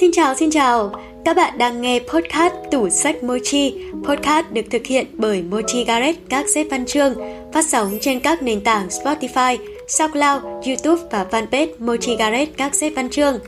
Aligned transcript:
Xin 0.00 0.10
chào, 0.12 0.34
xin 0.34 0.50
chào. 0.50 0.92
Các 1.24 1.36
bạn 1.36 1.58
đang 1.58 1.80
nghe 1.80 2.00
podcast 2.00 2.54
Tủ 2.70 2.88
sách 2.88 3.22
Mochi. 3.24 3.74
Podcast 4.04 4.46
được 4.50 4.62
thực 4.70 4.86
hiện 4.86 5.06
bởi 5.12 5.42
Mochi 5.42 5.84
Garret 5.84 6.16
các 6.28 6.48
xếp 6.48 6.66
văn 6.70 6.86
chương, 6.86 7.14
phát 7.52 7.64
sóng 7.66 7.98
trên 8.00 8.20
các 8.20 8.42
nền 8.42 8.60
tảng 8.60 8.88
Spotify, 8.88 9.56
SoundCloud, 9.88 10.66
YouTube 10.66 11.02
và 11.10 11.26
fanpage 11.30 11.68
Mochi 11.78 12.16
Garret 12.16 12.48
các 12.56 12.74
xếp 12.74 12.90
văn 12.96 13.10
chương. 13.10 13.38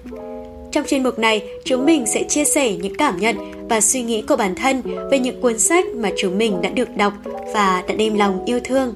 Trong 0.72 0.84
chuyên 0.86 1.02
mục 1.02 1.18
này, 1.18 1.42
chúng 1.64 1.86
mình 1.86 2.06
sẽ 2.06 2.22
chia 2.22 2.44
sẻ 2.44 2.76
những 2.76 2.94
cảm 2.94 3.16
nhận 3.16 3.36
và 3.68 3.80
suy 3.80 4.02
nghĩ 4.02 4.22
của 4.22 4.36
bản 4.36 4.54
thân 4.54 4.82
về 5.10 5.18
những 5.18 5.40
cuốn 5.40 5.58
sách 5.58 5.84
mà 5.94 6.10
chúng 6.16 6.38
mình 6.38 6.62
đã 6.62 6.70
được 6.70 6.96
đọc 6.96 7.12
và 7.54 7.82
đã 7.88 7.94
đem 7.94 8.18
lòng 8.18 8.44
yêu 8.46 8.60
thương. 8.64 8.94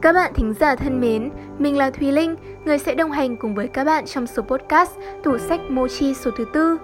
Các 0.00 0.12
bạn 0.12 0.32
thính 0.34 0.54
giả 0.60 0.74
thân 0.74 1.00
mến, 1.00 1.30
mình 1.58 1.76
là 1.76 1.90
Thùy 1.90 2.12
Linh, 2.12 2.36
người 2.64 2.78
sẽ 2.78 2.94
đồng 2.94 3.10
hành 3.10 3.36
cùng 3.36 3.54
với 3.54 3.68
các 3.68 3.84
bạn 3.84 4.06
trong 4.06 4.26
số 4.26 4.42
podcast 4.42 4.90
Tủ 5.22 5.38
sách 5.38 5.60
Mochi 5.68 6.14
số 6.14 6.30
thứ 6.36 6.44
tư. 6.52 6.78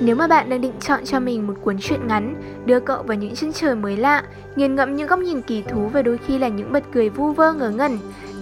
Nếu 0.00 0.16
mà 0.16 0.26
bạn 0.26 0.50
đang 0.50 0.60
định 0.60 0.72
chọn 0.80 1.04
cho 1.04 1.20
mình 1.20 1.46
một 1.46 1.54
cuốn 1.62 1.78
truyện 1.78 2.06
ngắn, 2.06 2.42
đưa 2.66 2.80
cậu 2.80 3.02
vào 3.02 3.16
những 3.16 3.34
chân 3.34 3.52
trời 3.52 3.74
mới 3.74 3.96
lạ, 3.96 4.22
nghiền 4.56 4.74
ngẫm 4.74 4.96
những 4.96 5.08
góc 5.08 5.20
nhìn 5.20 5.42
kỳ 5.42 5.62
thú 5.62 5.88
và 5.92 6.02
đôi 6.02 6.18
khi 6.18 6.38
là 6.38 6.48
những 6.48 6.72
bật 6.72 6.84
cười 6.92 7.08
vu 7.08 7.32
vơ 7.32 7.52
ngớ 7.52 7.70
ngẩn, 7.70 7.98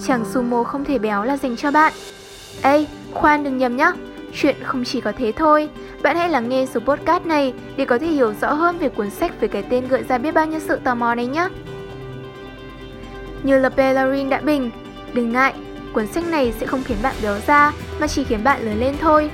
chàng 0.07 0.25
sumo 0.25 0.63
không 0.63 0.85
thể 0.85 0.99
béo 0.99 1.25
là 1.25 1.37
dành 1.37 1.57
cho 1.57 1.71
bạn. 1.71 1.93
Ê, 2.63 2.87
khoan 3.15 3.45
đừng 3.45 3.59
nhầm 3.59 3.77
nhá, 3.77 3.93
chuyện 4.35 4.57
không 4.65 4.85
chỉ 4.85 5.01
có 5.01 5.13
thế 5.19 5.33
thôi. 5.37 5.69
Bạn 6.03 6.17
hãy 6.17 6.29
lắng 6.29 6.49
nghe 6.49 6.67
số 6.67 6.81
podcast 6.81 7.27
này 7.27 7.55
để 7.77 7.85
có 7.85 7.99
thể 7.99 8.07
hiểu 8.07 8.33
rõ 8.41 8.53
hơn 8.53 8.79
về 8.79 8.89
cuốn 8.89 9.11
sách 9.11 9.41
với 9.41 9.49
cái 9.49 9.63
tên 9.63 9.89
gợi 9.89 10.03
ra 10.09 10.19
biết 10.19 10.35
bao 10.35 10.47
nhiêu 10.47 10.61
sự 10.61 10.79
tò 10.85 10.95
mò 10.95 11.15
này 11.15 11.27
nhé. 11.27 11.49
Như 13.45 13.59
là 13.59 13.69
Bellerin 13.69 14.31
đã 14.31 14.41
bình, 14.41 14.71
đừng 15.13 15.33
ngại, 15.33 15.55
cuốn 15.93 16.07
sách 16.07 16.25
này 16.29 16.53
sẽ 16.61 16.67
không 16.67 16.83
khiến 16.85 16.99
bạn 17.03 17.15
béo 17.23 17.39
ra 17.47 17.73
mà 18.01 18.07
chỉ 18.07 18.25
khiến 18.25 18.45
bạn 18.45 18.63
lớn 18.63 18.81
lên 18.81 18.95
thôi. 19.01 19.31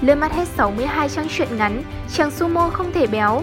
Lướt 0.00 0.14
mắt 0.14 0.32
hết 0.32 0.48
62 0.48 1.08
trang 1.08 1.28
truyện 1.28 1.48
ngắn, 1.56 1.82
chàng 2.12 2.30
sumo 2.30 2.68
không 2.68 2.92
thể 2.92 3.06
béo. 3.06 3.42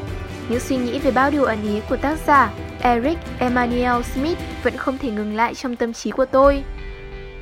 Những 0.50 0.60
suy 0.60 0.78
nghĩ 0.78 1.00
về 1.00 1.12
bao 1.12 1.32
điều 1.32 1.44
ẩn 1.44 1.64
ý 1.64 1.82
của 1.90 1.98
tác 1.98 2.18
giả 2.28 2.54
Eric 2.82 3.18
Emmanuel 3.40 4.02
Smith 4.02 4.38
vẫn 4.64 4.78
không 4.78 4.98
thể 4.98 5.12
ngừng 5.12 5.36
lại 5.36 5.56
trong 5.56 5.76
tâm 5.76 5.94
trí 5.94 6.12
của 6.12 6.26
tôi. 6.26 6.64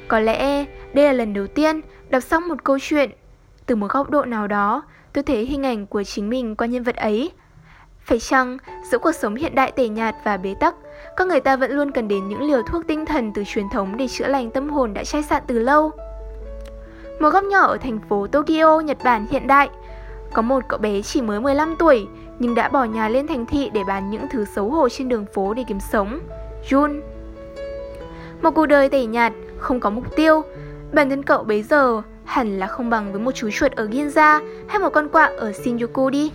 Có 0.07 0.19
lẽ 0.19 0.65
đây 0.93 1.05
là 1.05 1.13
lần 1.13 1.33
đầu 1.33 1.47
tiên 1.47 1.81
đọc 2.09 2.23
xong 2.23 2.47
một 2.47 2.63
câu 2.63 2.77
chuyện. 2.81 3.09
Từ 3.65 3.75
một 3.75 3.91
góc 3.91 4.09
độ 4.09 4.25
nào 4.25 4.47
đó, 4.47 4.83
tôi 5.13 5.23
thấy 5.23 5.45
hình 5.45 5.65
ảnh 5.65 5.87
của 5.87 6.03
chính 6.03 6.29
mình 6.29 6.55
qua 6.55 6.67
nhân 6.67 6.83
vật 6.83 6.95
ấy. 6.95 7.31
Phải 8.05 8.19
chăng 8.19 8.57
giữa 8.91 8.97
cuộc 8.97 9.11
sống 9.11 9.35
hiện 9.35 9.55
đại 9.55 9.71
tẻ 9.71 9.87
nhạt 9.87 10.15
và 10.23 10.37
bế 10.37 10.55
tắc, 10.59 10.75
con 11.17 11.27
người 11.27 11.39
ta 11.39 11.55
vẫn 11.55 11.71
luôn 11.71 11.91
cần 11.91 12.07
đến 12.07 12.27
những 12.29 12.41
liều 12.41 12.61
thuốc 12.61 12.87
tinh 12.87 13.05
thần 13.05 13.33
từ 13.33 13.43
truyền 13.47 13.69
thống 13.69 13.97
để 13.97 14.07
chữa 14.07 14.27
lành 14.27 14.51
tâm 14.51 14.69
hồn 14.69 14.93
đã 14.93 15.03
chai 15.03 15.23
sạn 15.23 15.43
từ 15.47 15.59
lâu? 15.59 15.91
Một 17.19 17.29
góc 17.29 17.43
nhỏ 17.43 17.67
ở 17.67 17.77
thành 17.77 17.99
phố 18.09 18.27
Tokyo, 18.27 18.79
Nhật 18.79 18.97
Bản 19.03 19.27
hiện 19.31 19.47
đại, 19.47 19.69
có 20.33 20.41
một 20.41 20.63
cậu 20.67 20.79
bé 20.79 21.01
chỉ 21.01 21.21
mới 21.21 21.39
15 21.39 21.75
tuổi 21.79 22.07
nhưng 22.39 22.55
đã 22.55 22.69
bỏ 22.69 22.83
nhà 22.83 23.09
lên 23.09 23.27
thành 23.27 23.45
thị 23.45 23.69
để 23.73 23.83
bán 23.87 24.09
những 24.09 24.27
thứ 24.31 24.45
xấu 24.45 24.69
hổ 24.69 24.89
trên 24.89 25.09
đường 25.09 25.25
phố 25.33 25.53
để 25.53 25.63
kiếm 25.67 25.79
sống. 25.91 26.19
Jun 26.69 27.01
Một 28.41 28.51
cuộc 28.51 28.65
đời 28.65 28.89
tẻ 28.89 29.05
nhạt, 29.05 29.33
không 29.57 29.79
có 29.79 29.89
mục 29.89 30.15
tiêu. 30.15 30.41
Bản 30.93 31.09
thân 31.09 31.23
cậu 31.23 31.43
bấy 31.43 31.63
giờ 31.63 32.01
hẳn 32.25 32.59
là 32.59 32.67
không 32.67 32.89
bằng 32.89 33.11
với 33.11 33.21
một 33.21 33.31
chú 33.31 33.49
chuột 33.51 33.71
ở 33.71 33.85
Ginza 33.85 34.41
hay 34.67 34.79
một 34.79 34.89
con 34.89 35.09
quạ 35.09 35.31
ở 35.37 35.51
Shinjuku 35.51 36.09
đi. 36.09 36.31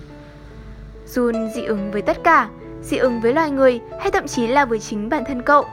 Jun 1.15 1.51
dị 1.55 1.65
ứng 1.65 1.91
với 1.91 2.03
tất 2.03 2.25
cả, 2.25 2.49
dị 2.83 2.97
ứng 2.97 3.21
với 3.21 3.33
loài 3.33 3.51
người 3.51 3.81
hay 4.01 4.11
thậm 4.11 4.27
chí 4.27 4.47
là 4.47 4.65
với 4.65 4.79
chính 4.79 5.09
bản 5.09 5.25
thân 5.25 5.43
cậu. 5.43 5.65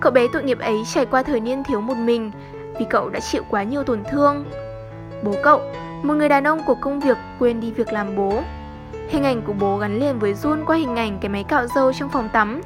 Cậu 0.00 0.12
bé 0.12 0.26
tội 0.32 0.42
nghiệp 0.42 0.58
ấy 0.58 0.76
trải 0.94 1.06
qua 1.06 1.22
thời 1.22 1.40
niên 1.40 1.64
thiếu 1.64 1.80
một 1.80 1.96
mình 1.96 2.30
vì 2.78 2.86
cậu 2.90 3.08
đã 3.08 3.20
chịu 3.20 3.42
quá 3.50 3.62
nhiều 3.62 3.82
tổn 3.82 4.02
thương. 4.10 4.44
Bố 5.22 5.34
cậu, 5.42 5.60
một 6.02 6.14
người 6.14 6.28
đàn 6.28 6.46
ông 6.46 6.60
của 6.66 6.74
công 6.74 7.00
việc 7.00 7.16
quên 7.38 7.60
đi 7.60 7.70
việc 7.70 7.92
làm 7.92 8.16
bố. 8.16 8.42
Hình 9.08 9.24
ảnh 9.24 9.42
của 9.42 9.52
bố 9.52 9.76
gắn 9.76 9.98
liền 9.98 10.18
với 10.18 10.34
Jun 10.34 10.64
qua 10.64 10.76
hình 10.76 10.96
ảnh 10.96 11.18
cái 11.20 11.28
máy 11.28 11.44
cạo 11.44 11.66
râu 11.66 11.92
trong 11.92 12.08
phòng 12.08 12.28
tắm, 12.32 12.60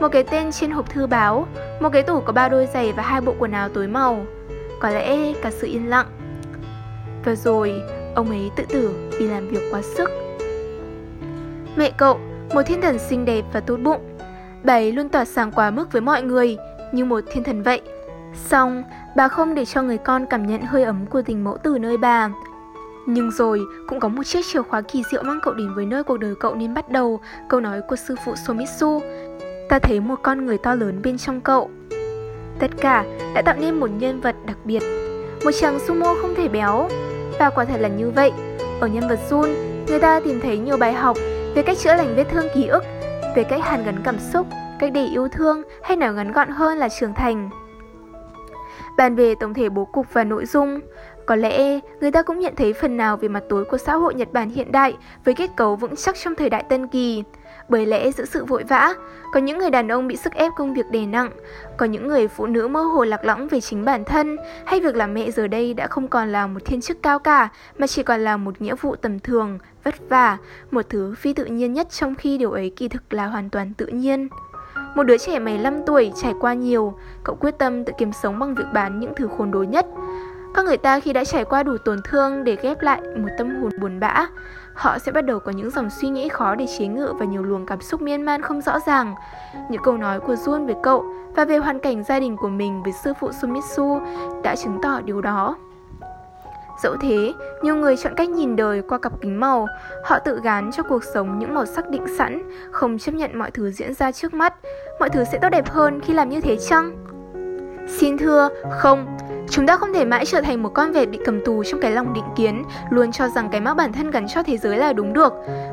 một 0.00 0.08
cái 0.08 0.22
tên 0.22 0.52
trên 0.52 0.70
hộp 0.70 0.90
thư 0.90 1.06
báo, 1.06 1.46
một 1.80 1.88
cái 1.92 2.02
tủ 2.02 2.20
có 2.20 2.32
ba 2.32 2.48
đôi 2.48 2.66
giày 2.74 2.92
và 2.92 3.02
hai 3.02 3.20
bộ 3.20 3.34
quần 3.38 3.52
áo 3.52 3.68
tối 3.68 3.86
màu. 3.86 4.24
Có 4.80 4.90
lẽ 4.90 5.32
cả 5.42 5.50
sự 5.50 5.66
yên 5.66 5.90
lặng. 5.90 6.06
Và 7.24 7.34
rồi, 7.34 7.82
ông 8.14 8.30
ấy 8.30 8.50
tự 8.56 8.64
tử 8.68 9.10
vì 9.18 9.28
làm 9.28 9.48
việc 9.48 9.62
quá 9.70 9.82
sức. 9.82 10.25
Mẹ 11.76 11.90
cậu, 11.96 12.18
một 12.54 12.62
thiên 12.62 12.80
thần 12.80 12.98
xinh 12.98 13.24
đẹp 13.24 13.44
và 13.52 13.60
tốt 13.60 13.76
bụng. 13.76 14.00
Bà 14.64 14.74
ấy 14.74 14.92
luôn 14.92 15.08
tỏa 15.08 15.24
sáng 15.24 15.52
quá 15.52 15.70
mức 15.70 15.92
với 15.92 16.02
mọi 16.02 16.22
người, 16.22 16.56
như 16.92 17.04
một 17.04 17.20
thiên 17.30 17.44
thần 17.44 17.62
vậy. 17.62 17.80
Xong, 18.34 18.82
bà 19.16 19.28
không 19.28 19.54
để 19.54 19.64
cho 19.64 19.82
người 19.82 19.98
con 19.98 20.26
cảm 20.26 20.46
nhận 20.46 20.62
hơi 20.62 20.84
ấm 20.84 21.06
của 21.06 21.22
tình 21.22 21.44
mẫu 21.44 21.56
từ 21.62 21.78
nơi 21.78 21.96
bà. 21.96 22.30
Nhưng 23.06 23.30
rồi, 23.30 23.60
cũng 23.88 24.00
có 24.00 24.08
một 24.08 24.22
chiếc 24.22 24.40
chìa 24.52 24.62
khóa 24.62 24.80
kỳ 24.80 25.02
diệu 25.10 25.22
mang 25.22 25.40
cậu 25.42 25.54
đến 25.54 25.74
với 25.74 25.86
nơi 25.86 26.02
cuộc 26.02 26.16
đời 26.16 26.34
cậu 26.40 26.54
nên 26.54 26.74
bắt 26.74 26.88
đầu, 26.88 27.20
câu 27.48 27.60
nói 27.60 27.80
của 27.88 27.96
sư 27.96 28.14
phụ 28.24 28.34
Somitsu. 28.46 29.00
Ta 29.68 29.78
thấy 29.78 30.00
một 30.00 30.18
con 30.22 30.46
người 30.46 30.58
to 30.58 30.74
lớn 30.74 31.00
bên 31.02 31.18
trong 31.18 31.40
cậu. 31.40 31.70
Tất 32.58 32.70
cả 32.80 33.04
đã 33.34 33.42
tạo 33.42 33.54
nên 33.60 33.80
một 33.80 33.90
nhân 33.98 34.20
vật 34.20 34.36
đặc 34.46 34.56
biệt. 34.64 34.82
Một 35.44 35.50
chàng 35.60 35.78
sumo 35.78 36.14
không 36.22 36.34
thể 36.34 36.48
béo. 36.48 36.88
Và 37.38 37.50
quả 37.50 37.64
thật 37.64 37.80
là 37.80 37.88
như 37.88 38.10
vậy. 38.10 38.32
Ở 38.80 38.86
nhân 38.86 39.08
vật 39.08 39.18
Jun, 39.30 39.54
người 39.86 39.98
ta 39.98 40.20
tìm 40.20 40.40
thấy 40.40 40.58
nhiều 40.58 40.76
bài 40.76 40.92
học 40.92 41.16
về 41.56 41.62
cách 41.62 41.78
chữa 41.78 41.94
lành 41.94 42.16
vết 42.16 42.24
thương 42.30 42.46
ký 42.54 42.66
ức, 42.66 42.84
về 43.36 43.44
cách 43.44 43.60
hàn 43.62 43.84
gắn 43.84 44.02
cảm 44.04 44.18
xúc, 44.18 44.46
cách 44.78 44.92
để 44.92 45.06
yêu 45.06 45.28
thương 45.28 45.62
hay 45.82 45.96
nói 45.96 46.14
ngắn 46.14 46.32
gọn 46.32 46.48
hơn 46.48 46.78
là 46.78 46.88
trưởng 46.88 47.14
thành. 47.14 47.50
Bàn 48.96 49.16
về 49.16 49.34
tổng 49.40 49.54
thể 49.54 49.68
bố 49.68 49.84
cục 49.84 50.06
và 50.12 50.24
nội 50.24 50.46
dung, 50.46 50.80
có 51.26 51.36
lẽ 51.36 51.80
người 52.00 52.10
ta 52.10 52.22
cũng 52.22 52.38
nhận 52.38 52.56
thấy 52.56 52.72
phần 52.72 52.96
nào 52.96 53.16
về 53.16 53.28
mặt 53.28 53.42
tối 53.48 53.64
của 53.64 53.78
xã 53.78 53.94
hội 53.94 54.14
Nhật 54.14 54.32
Bản 54.32 54.50
hiện 54.50 54.72
đại 54.72 54.96
với 55.24 55.34
kết 55.34 55.50
cấu 55.56 55.76
vững 55.76 55.96
chắc 55.96 56.16
trong 56.16 56.34
thời 56.34 56.50
đại 56.50 56.64
Tân 56.68 56.88
Kỳ. 56.88 57.22
Bởi 57.68 57.86
lẽ 57.86 58.10
giữa 58.10 58.24
sự 58.24 58.44
vội 58.44 58.64
vã, 58.68 58.94
có 59.32 59.40
những 59.40 59.58
người 59.58 59.70
đàn 59.70 59.88
ông 59.88 60.08
bị 60.08 60.16
sức 60.16 60.32
ép 60.34 60.52
công 60.56 60.74
việc 60.74 60.86
đè 60.90 61.06
nặng, 61.06 61.30
có 61.76 61.86
những 61.86 62.08
người 62.08 62.28
phụ 62.28 62.46
nữ 62.46 62.68
mơ 62.68 62.82
hồ 62.82 63.04
lạc 63.04 63.24
lõng 63.24 63.48
về 63.48 63.60
chính 63.60 63.84
bản 63.84 64.04
thân, 64.04 64.36
hay 64.64 64.80
việc 64.80 64.96
làm 64.96 65.14
mẹ 65.14 65.30
giờ 65.30 65.46
đây 65.46 65.74
đã 65.74 65.86
không 65.86 66.08
còn 66.08 66.32
là 66.32 66.46
một 66.46 66.64
thiên 66.64 66.80
chức 66.80 67.02
cao 67.02 67.18
cả, 67.18 67.48
mà 67.78 67.86
chỉ 67.86 68.02
còn 68.02 68.20
là 68.20 68.36
một 68.36 68.60
nghĩa 68.60 68.74
vụ 68.74 68.96
tầm 68.96 69.18
thường, 69.18 69.58
vất 69.84 69.94
vả, 70.08 70.36
một 70.70 70.82
thứ 70.88 71.14
phi 71.18 71.32
tự 71.32 71.44
nhiên 71.44 71.72
nhất 71.72 71.90
trong 71.90 72.14
khi 72.14 72.38
điều 72.38 72.50
ấy 72.50 72.72
kỳ 72.76 72.88
thực 72.88 73.14
là 73.14 73.26
hoàn 73.26 73.50
toàn 73.50 73.74
tự 73.74 73.86
nhiên. 73.86 74.28
Một 74.94 75.02
đứa 75.02 75.18
trẻ 75.18 75.38
15 75.38 75.82
tuổi 75.86 76.12
trải 76.22 76.34
qua 76.40 76.54
nhiều, 76.54 76.94
cậu 77.24 77.36
quyết 77.36 77.58
tâm 77.58 77.84
tự 77.84 77.92
kiếm 77.98 78.12
sống 78.12 78.38
bằng 78.38 78.54
việc 78.54 78.64
bán 78.74 79.00
những 79.00 79.12
thứ 79.16 79.28
khốn 79.38 79.50
đốn 79.50 79.70
nhất. 79.70 79.86
Các 80.54 80.64
người 80.64 80.76
ta 80.76 81.00
khi 81.00 81.12
đã 81.12 81.24
trải 81.24 81.44
qua 81.44 81.62
đủ 81.62 81.76
tổn 81.84 81.98
thương 82.04 82.44
để 82.44 82.56
ghép 82.62 82.82
lại 82.82 83.00
một 83.16 83.28
tâm 83.38 83.62
hồn 83.62 83.70
buồn 83.80 84.00
bã, 84.00 84.26
họ 84.76 84.98
sẽ 84.98 85.12
bắt 85.12 85.24
đầu 85.24 85.40
có 85.40 85.52
những 85.52 85.70
dòng 85.70 85.90
suy 85.90 86.08
nghĩ 86.08 86.28
khó 86.28 86.54
để 86.54 86.66
chế 86.78 86.86
ngự 86.86 87.12
và 87.18 87.26
nhiều 87.26 87.42
luồng 87.42 87.66
cảm 87.66 87.80
xúc 87.80 88.02
miên 88.02 88.22
man 88.22 88.42
không 88.42 88.60
rõ 88.60 88.78
ràng. 88.86 89.14
Những 89.70 89.82
câu 89.82 89.96
nói 89.96 90.20
của 90.20 90.34
Jun 90.34 90.66
về 90.66 90.74
cậu 90.82 91.04
và 91.36 91.44
về 91.44 91.56
hoàn 91.56 91.78
cảnh 91.78 92.04
gia 92.04 92.20
đình 92.20 92.36
của 92.36 92.48
mình 92.48 92.82
với 92.82 92.92
sư 92.92 93.12
phụ 93.20 93.30
Sumitsu 93.32 94.00
đã 94.42 94.56
chứng 94.56 94.78
tỏ 94.82 95.00
điều 95.00 95.20
đó. 95.20 95.56
Dẫu 96.82 96.96
thế, 97.00 97.32
nhiều 97.62 97.76
người 97.76 97.96
chọn 97.96 98.14
cách 98.16 98.28
nhìn 98.28 98.56
đời 98.56 98.82
qua 98.88 98.98
cặp 98.98 99.12
kính 99.20 99.40
màu, 99.40 99.66
họ 100.04 100.18
tự 100.18 100.40
gán 100.42 100.70
cho 100.72 100.82
cuộc 100.82 101.04
sống 101.14 101.38
những 101.38 101.54
màu 101.54 101.66
sắc 101.66 101.88
định 101.88 102.06
sẵn, 102.18 102.42
không 102.70 102.98
chấp 102.98 103.12
nhận 103.12 103.38
mọi 103.38 103.50
thứ 103.50 103.70
diễn 103.70 103.94
ra 103.94 104.12
trước 104.12 104.34
mắt. 104.34 104.54
Mọi 105.00 105.10
thứ 105.10 105.24
sẽ 105.24 105.38
tốt 105.42 105.48
đẹp 105.48 105.68
hơn 105.68 106.00
khi 106.00 106.12
làm 106.12 106.28
như 106.28 106.40
thế 106.40 106.56
chăng? 106.56 107.06
Xin 107.88 108.18
thưa, 108.18 108.48
không, 108.70 109.16
Chúng 109.50 109.66
ta 109.66 109.76
không 109.76 109.92
thể 109.92 110.04
mãi 110.04 110.24
trở 110.26 110.40
thành 110.40 110.62
một 110.62 110.68
con 110.74 110.92
vẹt 110.92 111.10
bị 111.10 111.18
cầm 111.24 111.44
tù 111.44 111.64
trong 111.64 111.80
cái 111.80 111.90
lòng 111.90 112.12
định 112.12 112.24
kiến, 112.36 112.62
luôn 112.90 113.12
cho 113.12 113.28
rằng 113.28 113.48
cái 113.52 113.60
mác 113.60 113.74
bản 113.74 113.92
thân 113.92 114.10
gắn 114.10 114.26
cho 114.28 114.42
thế 114.42 114.56
giới 114.56 114.78
là 114.78 114.92
đúng 114.92 115.12
được. 115.12 115.32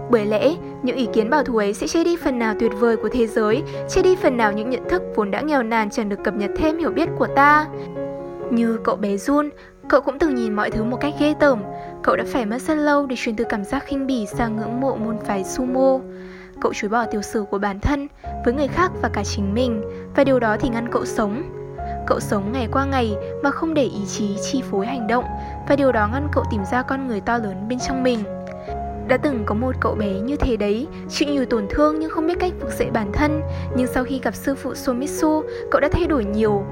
Bởi 0.10 0.26
lẽ, 0.26 0.56
những 0.84 0.96
ý 0.96 1.08
kiến 1.14 1.30
bảo 1.30 1.44
thủ 1.44 1.58
ấy 1.58 1.74
sẽ 1.74 1.88
che 1.88 2.04
đi 2.04 2.16
phần 2.16 2.40
nào 2.40 2.54
tuyệt 2.60 2.72
vời 2.80 2.98
của 2.98 3.10
thế 3.10 3.28
giới, 3.28 3.64
che 3.90 4.02
đi 4.02 4.16
phần 4.16 4.38
nào 4.38 4.52
những 4.52 4.70
nhận 4.70 4.90
thức 4.90 5.02
vốn 5.16 5.32
đã 5.32 5.42
nghèo 5.42 5.64
nàn 5.64 5.90
chẳng 5.90 6.10
được 6.10 6.24
cập 6.24 6.34
nhật 6.34 6.52
thêm 6.58 6.78
hiểu 6.78 6.92
biết 6.92 7.10
của 7.18 7.28
ta. 7.36 7.68
Như 8.52 8.80
cậu 8.84 8.96
bé 8.96 9.16
Jun, 9.16 9.50
cậu 9.90 10.02
cũng 10.02 10.20
từng 10.20 10.36
nhìn 10.36 10.54
mọi 10.54 10.72
thứ 10.72 10.84
một 10.84 10.98
cách 11.02 11.14
ghê 11.20 11.34
tởm. 11.40 11.64
Cậu 12.04 12.16
đã 12.16 12.24
phải 12.28 12.46
mất 12.46 12.62
rất 12.62 12.76
lâu 12.76 13.06
để 13.06 13.16
chuyển 13.20 13.36
từ 13.36 13.44
cảm 13.50 13.64
giác 13.64 13.84
khinh 13.86 14.08
bỉ 14.08 14.26
sang 14.26 14.56
ngưỡng 14.56 14.82
mộ 14.82 14.96
môn 14.96 15.18
phái 15.26 15.44
sumo. 15.44 16.00
Cậu 16.62 16.74
chối 16.76 16.90
bỏ 16.90 17.06
tiểu 17.06 17.22
sử 17.22 17.46
của 17.50 17.58
bản 17.58 17.80
thân 17.80 18.08
với 18.46 18.54
người 18.54 18.68
khác 18.68 18.92
và 19.02 19.10
cả 19.10 19.24
chính 19.24 19.54
mình, 19.54 19.82
và 20.16 20.24
điều 20.24 20.40
đó 20.40 20.58
thì 20.60 20.70
ngăn 20.70 20.92
cậu 20.92 21.06
sống. 21.06 21.44
Cậu 22.08 22.20
sống 22.20 22.52
ngày 22.52 22.68
qua 22.72 22.86
ngày 22.86 23.16
mà 23.44 23.52
không 23.52 23.74
để 23.74 23.84
ý 23.84 24.06
chí 24.08 24.38
chi 24.42 24.62
phối 24.72 24.86
hành 24.86 25.08
động 25.08 25.26
và 25.68 25.76
điều 25.76 25.92
đó 25.92 26.08
ngăn 26.08 26.28
cậu 26.32 26.44
tìm 26.52 26.62
ra 26.72 26.82
con 26.82 27.08
người 27.08 27.22
to 27.22 27.38
lớn 27.38 27.68
bên 27.70 27.80
trong 27.80 28.04
mình. 28.04 28.20
Đã 29.08 29.18
từng 29.18 29.44
có 29.46 29.56
một 29.56 29.76
cậu 29.80 29.96
bé 29.96 30.20
như 30.20 30.36
thế 30.36 30.58
đấy, 30.58 30.88
chịu 31.10 31.30
nhiều 31.30 31.46
tổn 31.46 31.68
thương 31.70 32.00
nhưng 32.00 32.10
không 32.10 32.28
biết 32.28 32.40
cách 32.40 32.54
vực 32.62 32.72
dậy 32.72 32.88
bản 32.94 33.12
thân, 33.12 33.42
nhưng 33.76 33.88
sau 33.88 34.04
khi 34.04 34.20
gặp 34.20 34.36
sư 34.36 34.56
phụ 34.56 34.76
Somitsu, 34.76 35.42
cậu 35.72 35.82
đã 35.82 35.90
thay 35.92 36.08
đổi 36.08 36.26
nhiều. 36.26 36.64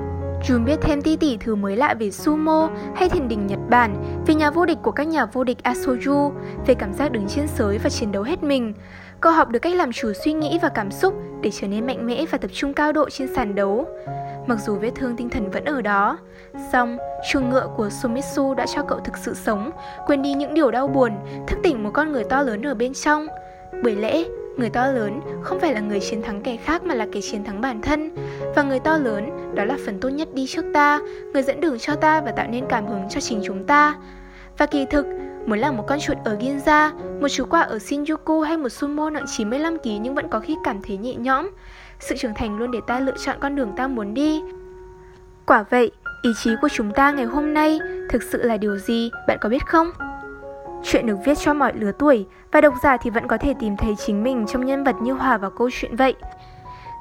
Jun 0.47 0.63
biết 0.65 0.79
thêm 0.81 1.01
ti 1.01 1.15
tỉ 1.15 1.37
thứ 1.37 1.55
mới 1.55 1.75
lạ 1.77 1.95
về 1.99 2.11
sumo 2.11 2.69
hay 2.95 3.09
thiền 3.09 3.27
đình 3.27 3.47
Nhật 3.47 3.59
Bản, 3.69 4.23
về 4.27 4.35
nhà 4.35 4.51
vô 4.51 4.65
địch 4.65 4.77
của 4.81 4.91
các 4.91 5.07
nhà 5.07 5.25
vô 5.25 5.43
địch 5.43 5.57
Asoju, 5.63 6.31
về 6.65 6.73
cảm 6.73 6.93
giác 6.93 7.11
đứng 7.11 7.27
trên 7.27 7.47
sới 7.47 7.77
và 7.77 7.89
chiến 7.89 8.11
đấu 8.11 8.23
hết 8.23 8.43
mình. 8.43 8.73
Cậu 9.21 9.31
học 9.31 9.49
được 9.49 9.59
cách 9.59 9.75
làm 9.75 9.91
chủ 9.91 10.13
suy 10.13 10.33
nghĩ 10.33 10.59
và 10.61 10.69
cảm 10.69 10.91
xúc 10.91 11.13
để 11.41 11.51
trở 11.51 11.67
nên 11.67 11.85
mạnh 11.85 12.05
mẽ 12.05 12.25
và 12.31 12.37
tập 12.37 12.51
trung 12.53 12.73
cao 12.73 12.91
độ 12.91 13.09
trên 13.09 13.35
sàn 13.35 13.55
đấu. 13.55 13.85
Mặc 14.47 14.57
dù 14.65 14.75
vết 14.75 14.91
thương 14.95 15.15
tinh 15.15 15.29
thần 15.29 15.51
vẫn 15.51 15.65
ở 15.65 15.81
đó, 15.81 16.17
song 16.71 16.97
chuông 17.31 17.49
ngựa 17.49 17.67
của 17.77 17.89
sumitsu 17.89 18.53
đã 18.53 18.65
cho 18.75 18.83
cậu 18.83 18.99
thực 18.99 19.17
sự 19.17 19.33
sống, 19.33 19.71
quên 20.07 20.21
đi 20.21 20.33
những 20.33 20.53
điều 20.53 20.71
đau 20.71 20.87
buồn, 20.87 21.11
thức 21.47 21.59
tỉnh 21.63 21.83
một 21.83 21.89
con 21.93 22.11
người 22.11 22.23
to 22.23 22.41
lớn 22.41 22.65
ở 22.65 22.73
bên 22.73 22.93
trong. 22.93 23.27
Bởi 23.83 23.95
lẽ, 23.95 24.23
người 24.57 24.69
to 24.69 24.87
lớn 24.87 25.19
không 25.41 25.59
phải 25.59 25.73
là 25.73 25.79
người 25.79 25.99
chiến 25.99 26.21
thắng 26.21 26.41
kẻ 26.41 26.57
khác 26.57 26.83
mà 26.83 26.95
là 26.95 27.07
kẻ 27.11 27.21
chiến 27.21 27.43
thắng 27.43 27.61
bản 27.61 27.81
thân 27.81 28.15
và 28.55 28.63
người 28.63 28.79
to 28.79 28.97
lớn 28.97 29.55
đó 29.55 29.65
là 29.65 29.77
phần 29.85 29.99
tốt 29.99 30.09
nhất 30.09 30.33
đi 30.33 30.47
trước 30.47 30.65
ta 30.73 30.99
người 31.33 31.43
dẫn 31.43 31.59
đường 31.59 31.79
cho 31.79 31.95
ta 31.95 32.21
và 32.21 32.31
tạo 32.31 32.47
nên 32.47 32.65
cảm 32.69 32.87
hứng 32.87 33.09
cho 33.09 33.21
chính 33.21 33.41
chúng 33.43 33.65
ta 33.65 33.95
và 34.57 34.65
kỳ 34.65 34.85
thực 34.85 35.05
Muốn 35.45 35.59
là 35.59 35.71
một 35.71 35.83
con 35.87 35.99
chuột 35.99 36.17
ở 36.25 36.37
Ginza, 36.39 36.91
một 37.21 37.27
chú 37.27 37.45
quạ 37.45 37.61
ở 37.61 37.77
Shinjuku 37.77 38.41
hay 38.41 38.57
một 38.57 38.69
sumo 38.69 39.09
nặng 39.09 39.25
95kg 39.25 39.99
nhưng 40.01 40.15
vẫn 40.15 40.29
có 40.29 40.39
khi 40.39 40.57
cảm 40.63 40.81
thấy 40.81 40.97
nhẹ 40.97 41.15
nhõm. 41.15 41.49
Sự 41.99 42.15
trưởng 42.17 42.33
thành 42.35 42.57
luôn 42.57 42.71
để 42.71 42.79
ta 42.87 42.99
lựa 42.99 43.17
chọn 43.17 43.37
con 43.39 43.55
đường 43.55 43.71
ta 43.77 43.87
muốn 43.87 44.13
đi. 44.13 44.41
Quả 45.45 45.63
vậy, 45.69 45.91
ý 46.21 46.29
chí 46.43 46.55
của 46.61 46.69
chúng 46.69 46.91
ta 46.93 47.11
ngày 47.11 47.25
hôm 47.25 47.53
nay 47.53 47.79
thực 48.09 48.23
sự 48.23 48.43
là 48.43 48.57
điều 48.57 48.77
gì, 48.77 49.11
bạn 49.27 49.37
có 49.41 49.49
biết 49.49 49.65
không? 49.65 49.91
Chuyện 50.83 51.05
được 51.05 51.17
viết 51.25 51.37
cho 51.37 51.53
mọi 51.53 51.73
lứa 51.75 51.91
tuổi 51.99 52.25
và 52.51 52.61
độc 52.61 52.73
giả 52.83 52.97
thì 52.97 53.09
vẫn 53.09 53.27
có 53.27 53.37
thể 53.37 53.53
tìm 53.59 53.77
thấy 53.77 53.95
chính 54.05 54.23
mình 54.23 54.45
trong 54.47 54.65
nhân 54.65 54.83
vật 54.83 54.95
như 55.01 55.13
hòa 55.13 55.37
vào 55.37 55.51
câu 55.51 55.69
chuyện 55.73 55.95
vậy. 55.95 56.15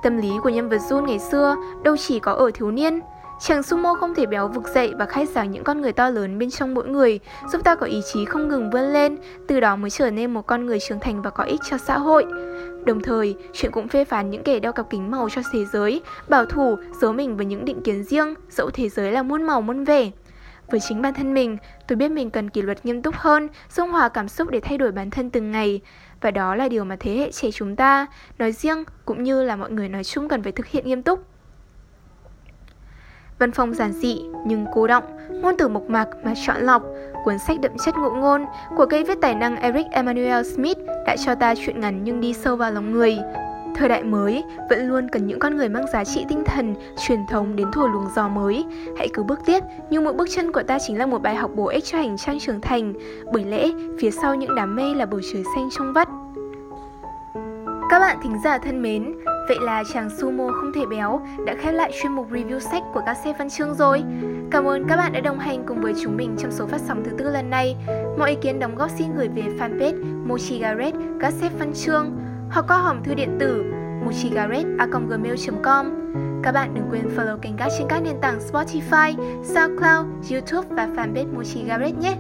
Tâm 0.03 0.19
lý 0.19 0.31
của 0.43 0.49
nhân 0.49 0.69
vật 0.69 0.81
Jun 0.89 1.05
ngày 1.05 1.19
xưa 1.19 1.57
đâu 1.83 1.97
chỉ 1.97 2.19
có 2.19 2.33
ở 2.33 2.51
thiếu 2.55 2.71
niên, 2.71 3.01
Chàng 3.41 3.63
sumo 3.63 3.95
không 3.95 4.15
thể 4.15 4.27
béo 4.27 4.49
vực 4.49 4.69
dậy 4.75 4.95
và 4.99 5.07
khai 5.07 5.27
sáng 5.27 5.51
những 5.51 5.65
con 5.65 5.81
người 5.81 5.93
to 5.93 6.11
lớn 6.11 6.39
bên 6.39 6.51
trong 6.51 6.75
mỗi 6.75 6.89
người, 6.89 7.21
giúp 7.53 7.65
ta 7.65 7.75
có 7.75 7.87
ý 7.87 8.01
chí 8.13 8.25
không 8.25 8.49
ngừng 8.49 8.71
vươn 8.71 8.93
lên, 8.93 9.17
từ 9.49 9.61
đó 9.61 9.77
mới 9.77 9.91
trở 9.91 10.11
nên 10.11 10.35
một 10.35 10.47
con 10.47 10.67
người 10.67 10.79
trưởng 10.81 11.01
thành 11.01 11.23
và 11.23 11.31
có 11.31 11.45
ích 11.45 11.61
cho 11.71 11.79
xã 11.79 11.99
hội. 11.99 12.27
Đồng 12.85 13.01
thời, 13.01 13.37
chuyện 13.53 13.71
cũng 13.73 13.89
phê 13.89 14.05
phán 14.05 14.31
những 14.31 14.43
kẻ 14.43 14.61
đeo 14.61 14.73
cặp 14.73 14.91
kính 14.91 15.11
màu 15.11 15.29
cho 15.31 15.43
thế 15.53 15.65
giới, 15.65 16.03
bảo 16.29 16.47
thủ, 16.47 16.77
giấu 17.01 17.13
mình 17.13 17.37
với 17.37 17.47
những 17.47 17.65
định 17.65 17.83
kiến 17.83 18.05
riêng, 18.05 18.35
dẫu 18.51 18.71
thế 18.71 18.89
giới 18.89 19.13
là 19.13 19.23
muôn 19.23 19.43
màu 19.43 19.61
muôn 19.61 19.85
vẻ. 19.85 20.11
Với 20.71 20.81
chính 20.89 21.03
bản 21.03 21.15
thân 21.15 21.35
mình, 21.35 21.57
tôi 21.89 21.97
biết 21.97 22.09
mình 22.09 22.31
cần 22.31 22.51
kỷ 22.51 22.63
luật 22.63 22.87
nghiêm 22.87 23.03
túc 23.03 23.15
hơn, 23.15 23.49
dung 23.77 23.91
hòa 23.91 24.09
cảm 24.09 24.29
xúc 24.29 24.51
để 24.51 24.61
thay 24.61 24.79
đổi 24.79 24.93
bản 24.93 25.11
thân 25.11 25.31
từng 25.31 25.51
ngày. 25.51 25.81
Và 26.21 26.31
đó 26.31 26.55
là 26.55 26.69
điều 26.69 26.85
mà 26.85 26.97
thế 27.01 27.17
hệ 27.17 27.33
trẻ 27.33 27.51
chúng 27.51 27.77
ta, 27.77 28.07
nói 28.39 28.53
riêng 28.53 28.85
cũng 29.05 29.23
như 29.23 29.43
là 29.43 29.57
mọi 29.57 29.71
người 29.71 29.89
nói 29.89 30.05
chung 30.05 30.29
cần 30.29 30.43
phải 30.43 30.53
thực 30.53 30.67
hiện 30.67 30.87
nghiêm 30.87 31.03
túc. 31.03 31.30
Văn 33.41 33.53
phong 33.53 33.75
giản 33.75 33.93
dị 33.93 34.23
nhưng 34.45 34.67
cố 34.75 34.87
động, 34.87 35.05
ngôn 35.43 35.55
từ 35.59 35.69
mộc 35.69 35.91
mạc 35.91 36.09
mà 36.25 36.35
chọn 36.47 36.57
lọc, 36.61 36.83
cuốn 37.25 37.39
sách 37.39 37.61
đậm 37.61 37.73
chất 37.85 37.95
ngụ 37.99 38.11
ngôn 38.11 38.45
của 38.77 38.87
cây 38.87 39.05
viết 39.05 39.19
tài 39.21 39.35
năng 39.35 39.57
Eric 39.57 39.87
Emmanuel 39.91 40.43
Smith 40.43 40.79
đã 41.07 41.17
cho 41.17 41.35
ta 41.35 41.55
chuyện 41.55 41.81
ngắn 41.81 42.01
nhưng 42.05 42.21
đi 42.21 42.33
sâu 42.33 42.57
vào 42.57 42.71
lòng 42.71 42.93
người. 42.93 43.19
Thời 43.77 43.89
đại 43.89 44.03
mới 44.03 44.45
vẫn 44.71 44.89
luôn 44.89 45.09
cần 45.09 45.27
những 45.27 45.39
con 45.39 45.57
người 45.57 45.69
mang 45.69 45.87
giá 45.93 46.05
trị 46.05 46.25
tinh 46.29 46.43
thần, 46.47 46.75
truyền 47.07 47.19
thống 47.31 47.57
đến 47.57 47.69
thổi 47.73 47.89
luồng 47.93 48.07
gió 48.17 48.29
mới. 48.29 48.65
Hãy 48.99 49.09
cứ 49.15 49.23
bước 49.23 49.41
tiếp, 49.47 49.63
nhưng 49.91 50.05
mỗi 50.05 50.13
bước 50.13 50.29
chân 50.31 50.53
của 50.53 50.63
ta 50.63 50.79
chính 50.79 50.99
là 50.99 51.07
một 51.07 51.23
bài 51.23 51.35
học 51.35 51.51
bổ 51.55 51.67
ích 51.67 51.85
cho 51.85 51.99
hành 51.99 52.17
trang 52.17 52.39
trưởng 52.41 52.61
thành. 52.61 52.93
Bởi 53.33 53.45
lẽ, 53.45 53.71
phía 54.01 54.11
sau 54.11 54.35
những 54.35 54.55
đám 54.55 54.77
mây 54.77 54.95
là 54.95 55.07
bầu 55.07 55.21
trời 55.33 55.43
xanh 55.55 55.69
trong 55.79 55.93
vắt. 55.93 56.09
Các 57.91 58.01
bạn 58.01 58.17
thính 58.23 58.37
giả 58.45 58.59
thân 58.59 58.83
mến, 58.83 59.15
Vậy 59.51 59.59
là 59.61 59.85
chàng 59.85 60.11
sumo 60.11 60.45
không 60.53 60.73
thể 60.73 60.87
béo 60.91 61.21
đã 61.47 61.55
khép 61.61 61.73
lại 61.73 61.93
chuyên 62.03 62.13
mục 62.13 62.31
review 62.31 62.59
sách 62.59 62.83
của 62.95 63.03
các 63.07 63.17
xe 63.25 63.35
văn 63.39 63.51
chương 63.51 63.75
rồi. 63.75 64.03
Cảm 64.51 64.65
ơn 64.65 64.85
các 64.89 64.97
bạn 64.97 65.13
đã 65.13 65.21
đồng 65.21 65.39
hành 65.39 65.65
cùng 65.67 65.81
với 65.81 65.95
chúng 66.03 66.17
mình 66.17 66.37
trong 66.39 66.51
số 66.51 66.67
phát 66.67 66.81
sóng 66.81 67.05
thứ 67.05 67.11
tư 67.19 67.31
lần 67.31 67.51
này. 67.51 67.77
Mọi 68.19 68.31
ý 68.31 68.37
kiến 68.43 68.59
đóng 68.59 68.75
góp 68.75 68.91
xin 68.99 69.07
gửi 69.17 69.29
về 69.29 69.43
fanpage 69.59 70.27
Mochigaret 70.27 70.95
các 71.21 71.33
xếp 71.33 71.51
văn 71.59 71.73
chương 71.75 72.19
hoặc 72.51 72.65
qua 72.69 72.77
hòm 72.77 73.03
thư 73.03 73.15
điện 73.15 73.37
tử 73.41 73.65
mochigaret.gmail.com 74.05 75.87
Các 76.43 76.53
bạn 76.53 76.75
đừng 76.75 76.85
quên 76.91 77.09
follow 77.17 77.37
kênh 77.37 77.57
gác 77.57 77.69
trên 77.79 77.87
các 77.89 78.03
nền 78.03 78.21
tảng 78.21 78.39
Spotify, 78.39 79.17
SoundCloud, 79.45 80.07
YouTube 80.31 80.69
và 80.71 80.89
fanpage 80.97 81.35
Mochigaret 81.35 81.95
nhé. 81.99 82.17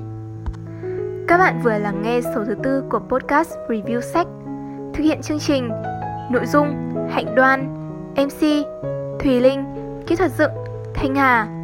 Các 1.28 1.38
bạn 1.38 1.60
vừa 1.64 1.78
lắng 1.78 2.02
nghe 2.02 2.20
số 2.34 2.44
thứ 2.44 2.54
tư 2.62 2.82
của 2.90 2.98
podcast 2.98 3.54
Review 3.68 4.00
Sách. 4.00 4.26
Thực 4.94 5.04
hiện 5.04 5.22
chương 5.22 5.38
trình 5.38 5.70
Nội 6.30 6.46
dung 6.46 6.90
Hạnh 7.10 7.34
Đoan 7.34 7.68
MC 8.16 8.40
Thùy 9.20 9.40
Linh 9.40 9.64
Kỹ 10.06 10.16
thuật 10.16 10.30
dựng 10.38 10.50
Thanh 10.94 11.14
Hà. 11.14 11.59